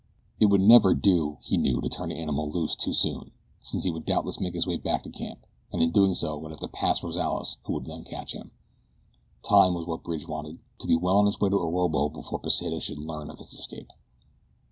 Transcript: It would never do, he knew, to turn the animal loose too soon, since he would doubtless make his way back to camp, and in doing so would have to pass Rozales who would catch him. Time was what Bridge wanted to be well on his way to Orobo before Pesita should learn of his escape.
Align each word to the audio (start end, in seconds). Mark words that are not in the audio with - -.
It 0.39 0.47
would 0.47 0.61
never 0.61 0.95
do, 0.95 1.37
he 1.43 1.57
knew, 1.57 1.79
to 1.79 1.87
turn 1.87 2.09
the 2.09 2.17
animal 2.17 2.49
loose 2.49 2.75
too 2.75 2.91
soon, 2.91 3.29
since 3.61 3.83
he 3.83 3.91
would 3.91 4.03
doubtless 4.07 4.39
make 4.39 4.55
his 4.55 4.65
way 4.65 4.77
back 4.77 5.03
to 5.03 5.11
camp, 5.11 5.45
and 5.71 5.79
in 5.83 5.91
doing 5.91 6.15
so 6.15 6.39
would 6.39 6.49
have 6.49 6.59
to 6.61 6.67
pass 6.67 7.03
Rozales 7.03 7.57
who 7.65 7.73
would 7.73 7.87
catch 8.07 8.33
him. 8.33 8.49
Time 9.43 9.75
was 9.75 9.85
what 9.85 10.01
Bridge 10.01 10.27
wanted 10.27 10.57
to 10.79 10.87
be 10.87 10.95
well 10.95 11.17
on 11.19 11.27
his 11.27 11.39
way 11.39 11.49
to 11.49 11.55
Orobo 11.55 12.09
before 12.09 12.39
Pesita 12.39 12.79
should 12.81 12.97
learn 12.97 13.29
of 13.29 13.37
his 13.37 13.53
escape. 13.53 13.91